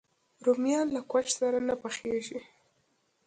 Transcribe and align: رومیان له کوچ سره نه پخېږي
رومیان 0.45 0.87
له 0.95 1.01
کوچ 1.11 1.27
سره 1.39 1.57
نه 1.67 1.75
پخېږي 1.81 2.39